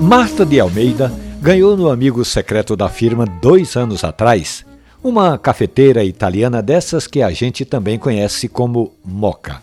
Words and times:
Marta 0.00 0.44
de 0.44 0.60
Almeida 0.60 1.12
ganhou 1.40 1.76
no 1.76 1.90
amigo 1.90 2.24
secreto 2.24 2.76
da 2.76 2.88
firma 2.88 3.24
dois 3.40 3.76
anos 3.76 4.04
atrás 4.04 4.64
uma 5.02 5.36
cafeteira 5.36 6.04
italiana 6.04 6.62
dessas 6.62 7.06
que 7.06 7.22
a 7.22 7.30
gente 7.32 7.64
também 7.64 7.98
conhece 7.98 8.48
como 8.48 8.92
Moca. 9.04 9.60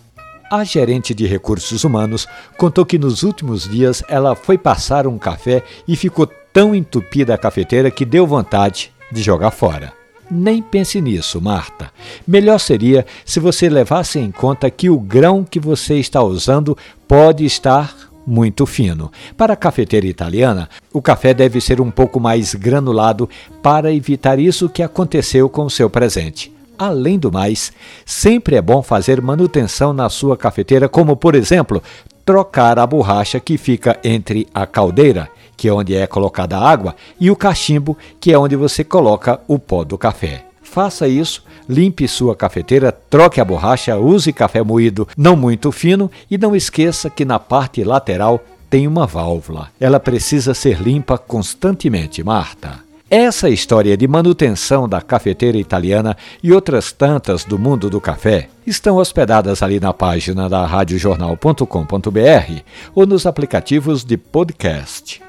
A 0.52 0.64
gerente 0.64 1.14
de 1.14 1.28
recursos 1.28 1.84
humanos 1.84 2.28
contou 2.58 2.86
que 2.86 2.98
nos 2.98 3.24
últimos 3.24 3.70
dias 3.70 4.04
ela 4.10 4.36
foi 4.36 4.58
passar 4.58 5.08
um 5.08 5.18
café 5.18 5.64
e 5.88 5.96
ficou 5.96 6.28
tão 6.52 6.74
entupida 6.74 7.34
a 7.34 7.38
cafeteira 7.38 7.92
que 7.92 8.04
deu 8.04 8.26
vontade 8.26 8.92
de 9.12 9.22
jogar 9.22 9.52
fora. 9.52 9.99
Nem 10.30 10.62
pense 10.62 11.02
nisso, 11.02 11.42
Marta. 11.42 11.92
Melhor 12.28 12.60
seria 12.60 13.06
se 13.26 13.40
você 13.40 13.68
levasse 13.68 14.20
em 14.20 14.32
conta 14.32 14.70
que 14.70 14.90
o 14.90 15.00
grão 15.00 15.44
que 15.44 15.60
você 15.60 15.96
está 15.96 16.22
usando 16.22 16.78
pode 17.08 17.46
estar 17.46 17.96
muito 18.28 18.66
fino. 18.66 19.12
Para 19.36 19.54
a 19.54 19.58
cafeteira 19.58 20.06
italiana, 20.06 20.70
o 20.94 21.02
café 21.02 21.34
deve 21.34 21.60
ser 21.60 21.82
um 21.82 21.90
pouco 21.90 22.20
mais 22.20 22.54
granulado 22.54 23.28
para 23.64 23.92
evitar 23.92 24.38
isso 24.38 24.70
que 24.70 24.84
aconteceu 24.84 25.50
com 25.50 25.66
o 25.66 25.70
seu 25.70 25.90
presente. 25.90 26.54
Além 26.78 27.18
do 27.18 27.32
mais, 27.32 27.74
sempre 28.06 28.56
é 28.56 28.62
bom 28.62 28.82
fazer 28.82 29.20
manutenção 29.22 29.92
na 29.92 30.10
sua 30.10 30.38
cafeteira, 30.38 30.88
como 30.88 31.18
por 31.18 31.36
exemplo, 31.36 31.82
trocar 32.24 32.78
a 32.78 32.86
borracha 32.86 33.40
que 33.40 33.58
fica 33.58 34.00
entre 34.04 34.48
a 34.54 34.66
caldeira 34.66 35.28
que 35.60 35.68
é 35.68 35.74
onde 35.74 35.94
é 35.94 36.08
colocada 36.08 36.58
a 36.58 36.66
água, 36.66 36.96
e 37.20 37.30
o 37.30 37.36
cachimbo, 37.36 37.98
que 38.18 38.32
é 38.32 38.40
onde 38.40 38.56
você 38.56 38.82
coloca 38.82 39.42
o 39.46 39.60
pó 39.60 39.84
do 39.84 39.98
café. 39.98 40.46
Faça 40.64 41.06
isso, 41.06 41.44
limpe 41.68 42.08
sua 42.08 42.34
cafeteira, 42.34 42.94
troque 42.94 43.42
a 43.42 43.46
borracha, 43.46 43.98
use 43.98 44.32
café 44.32 44.64
moído 44.64 45.06
não 45.18 45.36
muito 45.36 45.70
fino 45.70 46.10
e 46.32 46.38
não 46.38 46.56
esqueça 46.56 47.10
que 47.10 47.26
na 47.26 47.38
parte 47.38 47.84
lateral 47.84 48.40
tem 48.70 48.88
uma 48.88 49.06
válvula. 49.06 49.68
Ela 49.82 50.00
precisa 50.00 50.54
ser 50.54 50.82
limpa 50.82 51.18
constantemente, 51.18 52.24
Marta. 52.24 52.80
Essa 53.10 53.50
história 53.50 53.98
de 53.98 54.08
manutenção 54.08 54.88
da 54.88 55.02
cafeteira 55.02 55.58
italiana 55.58 56.16
e 56.42 56.54
outras 56.54 56.94
tantas 56.94 57.44
do 57.44 57.60
mundo 57.60 57.90
do 57.90 58.00
café 58.00 58.48
estão 58.66 58.96
hospedadas 58.96 59.62
ali 59.62 59.78
na 59.78 59.92
página 59.92 60.48
da 60.48 60.66
radiojornal.com.br 60.66 62.62
ou 62.96 63.06
nos 63.06 63.26
aplicativos 63.26 64.06
de 64.06 64.16
podcast. 64.16 65.29